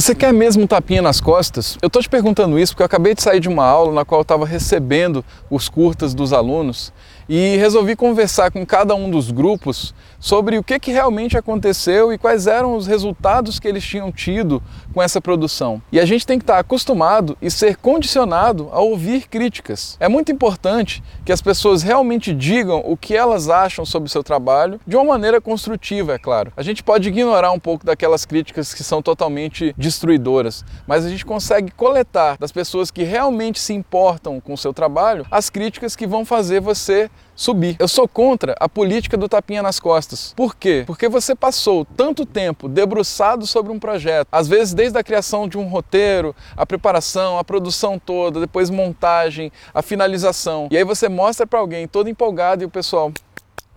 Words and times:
Você 0.00 0.14
quer 0.14 0.32
mesmo 0.32 0.62
um 0.62 0.66
tapinha 0.68 1.02
nas 1.02 1.20
costas? 1.20 1.76
Eu 1.82 1.90
tô 1.90 2.00
te 2.00 2.08
perguntando 2.08 2.56
isso 2.56 2.72
porque 2.72 2.82
eu 2.82 2.86
acabei 2.86 3.16
de 3.16 3.20
sair 3.20 3.40
de 3.40 3.48
uma 3.48 3.64
aula 3.64 3.92
na 3.92 4.04
qual 4.04 4.20
eu 4.20 4.22
estava 4.22 4.46
recebendo 4.46 5.24
os 5.50 5.68
curtas 5.68 6.14
dos 6.14 6.32
alunos 6.32 6.92
e 7.28 7.56
resolvi 7.56 7.94
conversar 7.94 8.50
com 8.50 8.64
cada 8.64 8.94
um 8.94 9.10
dos 9.10 9.30
grupos 9.30 9.94
sobre 10.18 10.58
o 10.58 10.64
que, 10.64 10.80
que 10.80 10.90
realmente 10.90 11.36
aconteceu 11.36 12.12
e 12.12 12.18
quais 12.18 12.46
eram 12.46 12.74
os 12.74 12.86
resultados 12.86 13.60
que 13.60 13.68
eles 13.68 13.84
tinham 13.84 14.10
tido 14.10 14.62
com 14.92 15.02
essa 15.02 15.20
produção. 15.20 15.80
E 15.92 16.00
a 16.00 16.06
gente 16.06 16.26
tem 16.26 16.38
que 16.38 16.42
estar 16.42 16.58
acostumado 16.58 17.36
e 17.40 17.50
ser 17.50 17.76
condicionado 17.76 18.68
a 18.72 18.80
ouvir 18.80 19.28
críticas. 19.28 19.96
É 20.00 20.08
muito 20.08 20.32
importante 20.32 21.02
que 21.24 21.32
as 21.32 21.42
pessoas 21.42 21.82
realmente 21.82 22.34
digam 22.34 22.82
o 22.84 22.96
que 22.96 23.14
elas 23.14 23.48
acham 23.48 23.84
sobre 23.84 24.08
o 24.08 24.10
seu 24.10 24.24
trabalho 24.24 24.80
de 24.86 24.96
uma 24.96 25.04
maneira 25.04 25.40
construtiva, 25.40 26.14
é 26.14 26.18
claro. 26.18 26.52
A 26.56 26.62
gente 26.62 26.82
pode 26.82 27.08
ignorar 27.08 27.52
um 27.52 27.60
pouco 27.60 27.84
daquelas 27.84 28.24
críticas 28.24 28.72
que 28.72 28.82
são 28.82 29.02
totalmente 29.02 29.74
destruidoras, 29.76 30.64
mas 30.86 31.04
a 31.04 31.08
gente 31.08 31.24
consegue 31.24 31.70
coletar 31.72 32.36
das 32.38 32.50
pessoas 32.50 32.90
que 32.90 33.04
realmente 33.04 33.60
se 33.60 33.72
importam 33.72 34.40
com 34.40 34.54
o 34.54 34.58
seu 34.58 34.72
trabalho 34.72 35.26
as 35.30 35.50
críticas 35.50 35.94
que 35.94 36.06
vão 36.06 36.24
fazer 36.24 36.60
você 36.60 37.10
subir. 37.38 37.76
Eu 37.78 37.86
sou 37.86 38.08
contra 38.08 38.54
a 38.58 38.68
política 38.68 39.16
do 39.16 39.28
tapinha 39.28 39.62
nas 39.62 39.78
costas. 39.78 40.34
Por 40.36 40.56
quê? 40.56 40.82
Porque 40.86 41.08
você 41.08 41.34
passou 41.36 41.84
tanto 41.96 42.26
tempo 42.26 42.68
debruçado 42.68 43.46
sobre 43.46 43.70
um 43.70 43.78
projeto, 43.78 44.26
às 44.32 44.48
vezes 44.48 44.74
desde 44.74 44.98
a 44.98 45.04
criação 45.04 45.46
de 45.46 45.56
um 45.56 45.68
roteiro, 45.68 46.34
a 46.56 46.66
preparação, 46.66 47.38
a 47.38 47.44
produção 47.44 47.98
toda, 47.98 48.40
depois 48.40 48.70
montagem, 48.70 49.52
a 49.72 49.82
finalização. 49.82 50.68
E 50.70 50.76
aí 50.76 50.82
você 50.82 51.08
mostra 51.08 51.46
para 51.46 51.60
alguém 51.60 51.86
todo 51.86 52.08
empolgado 52.08 52.64
e 52.64 52.66
o 52.66 52.70
pessoal 52.70 53.12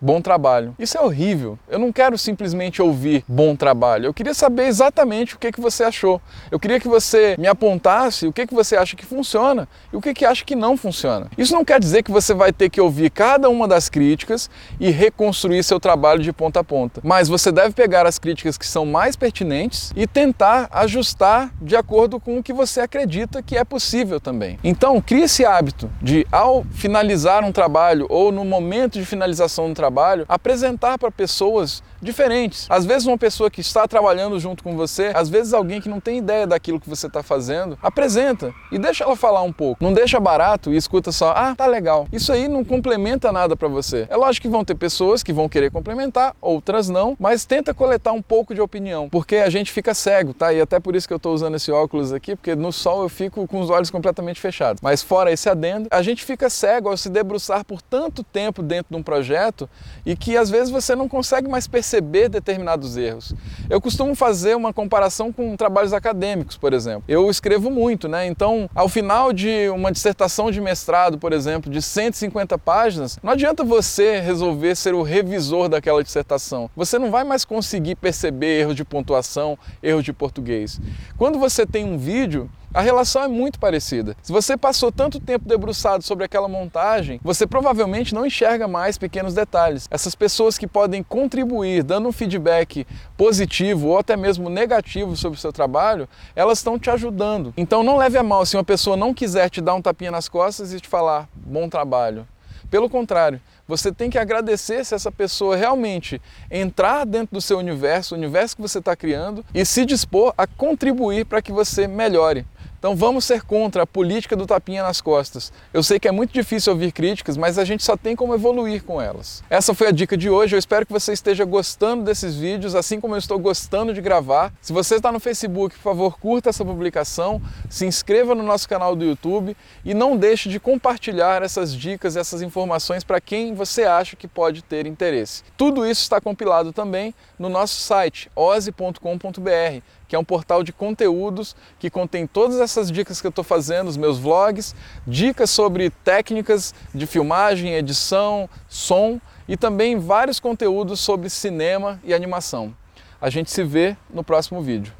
bom 0.00 0.20
trabalho. 0.20 0.74
Isso 0.78 0.96
é 0.96 1.00
horrível. 1.00 1.58
Eu 1.68 1.78
não 1.78 1.92
quero 1.92 2.16
simplesmente 2.16 2.80
ouvir 2.80 3.24
bom 3.28 3.54
trabalho. 3.54 4.06
Eu 4.06 4.14
queria 4.14 4.34
saber 4.34 4.66
exatamente 4.66 5.34
o 5.34 5.38
que, 5.38 5.52
que 5.52 5.60
você 5.60 5.84
achou. 5.84 6.20
Eu 6.50 6.58
queria 6.58 6.80
que 6.80 6.88
você 6.88 7.36
me 7.38 7.46
apontasse 7.46 8.26
o 8.26 8.32
que, 8.32 8.46
que 8.46 8.54
você 8.54 8.76
acha 8.76 8.96
que 8.96 9.04
funciona 9.04 9.68
e 9.92 9.96
o 9.96 10.00
que, 10.00 10.14
que 10.14 10.24
acha 10.24 10.44
que 10.44 10.56
não 10.56 10.76
funciona. 10.76 11.26
Isso 11.36 11.54
não 11.54 11.64
quer 11.64 11.78
dizer 11.78 12.02
que 12.02 12.10
você 12.10 12.32
vai 12.32 12.52
ter 12.52 12.70
que 12.70 12.80
ouvir 12.80 13.10
cada 13.10 13.48
uma 13.48 13.68
das 13.68 13.88
críticas 13.88 14.48
e 14.78 14.90
reconstruir 14.90 15.62
seu 15.62 15.78
trabalho 15.78 16.22
de 16.22 16.32
ponta 16.32 16.60
a 16.60 16.64
ponta. 16.64 17.00
Mas 17.04 17.28
você 17.28 17.52
deve 17.52 17.74
pegar 17.74 18.06
as 18.06 18.18
críticas 18.18 18.56
que 18.56 18.66
são 18.66 18.86
mais 18.86 19.16
pertinentes 19.16 19.92
e 19.94 20.06
tentar 20.06 20.68
ajustar 20.70 21.52
de 21.60 21.76
acordo 21.76 22.18
com 22.18 22.38
o 22.38 22.42
que 22.42 22.52
você 22.52 22.80
acredita 22.80 23.42
que 23.42 23.56
é 23.56 23.64
possível 23.64 24.20
também. 24.20 24.58
Então, 24.64 25.00
crie 25.00 25.22
esse 25.22 25.44
hábito 25.44 25.90
de, 26.00 26.26
ao 26.30 26.64
finalizar 26.72 27.44
um 27.44 27.52
trabalho 27.52 28.06
ou 28.08 28.32
no 28.32 28.44
momento 28.44 28.98
de 28.98 29.04
finalização 29.04 29.68
do 29.68 29.74
trabalho, 29.74 29.89
trabalho, 29.90 30.24
apresentar 30.28 30.96
para 30.96 31.10
pessoas 31.10 31.82
diferentes. 32.00 32.66
Às 32.70 32.86
vezes 32.86 33.06
uma 33.06 33.18
pessoa 33.18 33.50
que 33.50 33.60
está 33.60 33.86
trabalhando 33.86 34.38
junto 34.38 34.62
com 34.62 34.76
você, 34.76 35.10
às 35.14 35.28
vezes 35.28 35.52
alguém 35.52 35.80
que 35.80 35.88
não 35.88 36.00
tem 36.00 36.18
ideia 36.18 36.46
daquilo 36.46 36.80
que 36.80 36.88
você 36.88 37.08
está 37.08 37.22
fazendo, 37.22 37.76
apresenta 37.82 38.54
e 38.70 38.78
deixa 38.78 39.04
ela 39.04 39.16
falar 39.16 39.42
um 39.42 39.52
pouco. 39.52 39.82
Não 39.82 39.92
deixa 39.92 40.18
barato 40.20 40.72
e 40.72 40.76
escuta 40.76 41.12
só, 41.12 41.32
ah, 41.36 41.54
tá 41.54 41.66
legal. 41.66 42.06
Isso 42.12 42.32
aí 42.32 42.48
não 42.48 42.64
complementa 42.64 43.32
nada 43.32 43.56
para 43.56 43.68
você. 43.68 44.06
É 44.08 44.16
lógico 44.16 44.42
que 44.42 44.48
vão 44.48 44.64
ter 44.64 44.76
pessoas 44.76 45.22
que 45.22 45.32
vão 45.32 45.48
querer 45.48 45.70
complementar, 45.70 46.34
outras 46.40 46.88
não, 46.88 47.16
mas 47.18 47.44
tenta 47.44 47.74
coletar 47.74 48.12
um 48.12 48.22
pouco 48.22 48.54
de 48.54 48.60
opinião, 48.60 49.08
porque 49.10 49.36
a 49.36 49.50
gente 49.50 49.72
fica 49.72 49.92
cego, 49.92 50.32
tá? 50.32 50.52
E 50.52 50.60
até 50.60 50.78
por 50.80 50.94
isso 50.94 51.06
que 51.06 51.12
eu 51.12 51.18
estou 51.18 51.34
usando 51.34 51.56
esse 51.56 51.70
óculos 51.70 52.12
aqui, 52.12 52.36
porque 52.36 52.54
no 52.54 52.72
sol 52.72 53.02
eu 53.02 53.08
fico 53.08 53.46
com 53.46 53.60
os 53.60 53.68
olhos 53.68 53.90
completamente 53.90 54.40
fechados. 54.40 54.80
Mas 54.80 55.02
fora 55.02 55.32
esse 55.32 55.48
adendo, 55.48 55.88
a 55.90 56.00
gente 56.00 56.24
fica 56.24 56.48
cego 56.48 56.88
ao 56.88 56.96
se 56.96 57.10
debruçar 57.10 57.64
por 57.64 57.82
tanto 57.82 58.22
tempo 58.22 58.62
dentro 58.62 58.86
de 58.90 58.96
um 58.96 59.02
projeto 59.02 59.68
e 60.04 60.16
que 60.16 60.36
às 60.36 60.50
vezes 60.50 60.70
você 60.70 60.94
não 60.94 61.08
consegue 61.08 61.48
mais 61.48 61.66
perceber 61.66 62.28
determinados 62.28 62.96
erros. 62.96 63.34
Eu 63.68 63.80
costumo 63.80 64.14
fazer 64.14 64.56
uma 64.56 64.72
comparação 64.72 65.32
com 65.32 65.56
trabalhos 65.56 65.92
acadêmicos, 65.92 66.56
por 66.56 66.72
exemplo. 66.72 67.04
Eu 67.08 67.30
escrevo 67.30 67.70
muito, 67.70 68.08
né? 68.08 68.26
Então, 68.26 68.68
ao 68.74 68.88
final 68.88 69.32
de 69.32 69.68
uma 69.70 69.92
dissertação 69.92 70.50
de 70.50 70.60
mestrado, 70.60 71.18
por 71.18 71.32
exemplo, 71.32 71.70
de 71.70 71.82
150 71.82 72.58
páginas, 72.58 73.18
não 73.22 73.32
adianta 73.32 73.64
você 73.64 74.20
resolver 74.20 74.74
ser 74.74 74.94
o 74.94 75.02
revisor 75.02 75.68
daquela 75.68 76.02
dissertação. 76.02 76.70
Você 76.76 76.98
não 76.98 77.10
vai 77.10 77.24
mais 77.24 77.44
conseguir 77.44 77.96
perceber 77.96 78.60
erros 78.60 78.76
de 78.76 78.84
pontuação, 78.84 79.58
erros 79.82 80.04
de 80.04 80.12
português. 80.12 80.80
Quando 81.16 81.38
você 81.38 81.66
tem 81.66 81.84
um 81.84 81.98
vídeo, 81.98 82.50
a 82.72 82.80
relação 82.80 83.22
é 83.24 83.28
muito 83.28 83.58
parecida. 83.58 84.16
Se 84.22 84.30
você 84.30 84.56
passou 84.56 84.92
tanto 84.92 85.18
tempo 85.18 85.48
debruçado 85.48 86.04
sobre 86.04 86.24
aquela 86.24 86.46
montagem, 86.46 87.20
você 87.22 87.44
provavelmente 87.44 88.14
não 88.14 88.24
enxerga 88.24 88.68
mais 88.68 88.96
pequenos 88.96 89.34
detalhes. 89.34 89.88
Essas 89.90 90.14
pessoas 90.14 90.56
que 90.56 90.68
podem 90.68 91.02
contribuir 91.02 91.82
dando 91.82 92.08
um 92.08 92.12
feedback 92.12 92.86
positivo 93.16 93.88
ou 93.88 93.98
até 93.98 94.16
mesmo 94.16 94.48
negativo 94.48 95.16
sobre 95.16 95.36
o 95.36 95.40
seu 95.40 95.52
trabalho, 95.52 96.08
elas 96.36 96.58
estão 96.58 96.78
te 96.78 96.88
ajudando. 96.90 97.52
Então 97.56 97.82
não 97.82 97.96
leve 97.96 98.16
a 98.16 98.22
mal 98.22 98.46
se 98.46 98.56
uma 98.56 98.64
pessoa 98.64 98.96
não 98.96 99.12
quiser 99.12 99.50
te 99.50 99.60
dar 99.60 99.74
um 99.74 99.82
tapinha 99.82 100.12
nas 100.12 100.28
costas 100.28 100.72
e 100.72 100.80
te 100.80 100.86
falar 100.86 101.28
bom 101.34 101.68
trabalho. 101.68 102.26
Pelo 102.70 102.88
contrário, 102.88 103.40
você 103.66 103.90
tem 103.90 104.08
que 104.08 104.18
agradecer 104.18 104.84
se 104.84 104.94
essa 104.94 105.10
pessoa 105.10 105.56
realmente 105.56 106.22
entrar 106.48 107.04
dentro 107.04 107.34
do 107.34 107.40
seu 107.40 107.58
universo, 107.58 108.14
o 108.14 108.18
universo 108.18 108.54
que 108.54 108.62
você 108.62 108.78
está 108.78 108.94
criando, 108.94 109.44
e 109.52 109.64
se 109.64 109.84
dispor 109.84 110.32
a 110.38 110.46
contribuir 110.46 111.24
para 111.24 111.42
que 111.42 111.50
você 111.50 111.88
melhore. 111.88 112.46
Então 112.80 112.96
vamos 112.96 113.26
ser 113.26 113.42
contra 113.42 113.82
a 113.82 113.86
política 113.86 114.34
do 114.34 114.46
tapinha 114.46 114.82
nas 114.82 115.02
costas. 115.02 115.52
Eu 115.70 115.82
sei 115.82 116.00
que 116.00 116.08
é 116.08 116.10
muito 116.10 116.32
difícil 116.32 116.72
ouvir 116.72 116.92
críticas, 116.92 117.36
mas 117.36 117.58
a 117.58 117.64
gente 117.64 117.82
só 117.82 117.94
tem 117.94 118.16
como 118.16 118.34
evoluir 118.34 118.82
com 118.82 118.98
elas. 118.98 119.44
Essa 119.50 119.74
foi 119.74 119.88
a 119.88 119.90
dica 119.90 120.16
de 120.16 120.30
hoje. 120.30 120.56
Eu 120.56 120.58
espero 120.58 120.86
que 120.86 120.92
você 120.92 121.12
esteja 121.12 121.44
gostando 121.44 122.04
desses 122.04 122.34
vídeos, 122.34 122.74
assim 122.74 122.98
como 122.98 123.14
eu 123.14 123.18
estou 123.18 123.38
gostando 123.38 123.92
de 123.92 124.00
gravar. 124.00 124.50
Se 124.62 124.72
você 124.72 124.94
está 124.94 125.12
no 125.12 125.20
Facebook, 125.20 125.76
por 125.76 125.82
favor, 125.82 126.18
curta 126.18 126.48
essa 126.48 126.64
publicação, 126.64 127.42
se 127.68 127.84
inscreva 127.84 128.34
no 128.34 128.42
nosso 128.42 128.66
canal 128.66 128.96
do 128.96 129.04
YouTube 129.04 129.54
e 129.84 129.92
não 129.92 130.16
deixe 130.16 130.48
de 130.48 130.58
compartilhar 130.58 131.42
essas 131.42 131.74
dicas, 131.74 132.16
essas 132.16 132.40
informações 132.40 133.04
para 133.04 133.20
quem 133.20 133.52
você 133.52 133.82
acha 133.82 134.16
que 134.16 134.26
pode 134.26 134.62
ter 134.62 134.86
interesse. 134.86 135.42
Tudo 135.54 135.84
isso 135.84 136.00
está 136.00 136.18
compilado 136.18 136.72
também 136.72 137.14
no 137.38 137.50
nosso 137.50 137.78
site 137.78 138.30
ose.com.br 138.34 139.82
que 140.10 140.16
é 140.16 140.18
um 140.18 140.24
portal 140.24 140.64
de 140.64 140.72
conteúdos 140.72 141.54
que 141.78 141.88
contém 141.88 142.26
todas 142.26 142.60
essas 142.70 142.90
dicas 142.90 143.20
que 143.20 143.26
eu 143.26 143.30
estou 143.30 143.44
fazendo, 143.44 143.88
os 143.88 143.96
meus 143.96 144.18
vlogs, 144.18 144.74
dicas 145.06 145.50
sobre 145.50 145.90
técnicas 145.90 146.74
de 146.94 147.06
filmagem, 147.06 147.74
edição, 147.74 148.48
som 148.68 149.20
e 149.48 149.56
também 149.56 149.98
vários 149.98 150.38
conteúdos 150.38 151.00
sobre 151.00 151.28
cinema 151.28 152.00
e 152.04 152.14
animação. 152.14 152.74
A 153.20 153.28
gente 153.28 153.50
se 153.50 153.64
vê 153.64 153.96
no 154.12 154.24
próximo 154.24 154.62
vídeo. 154.62 154.99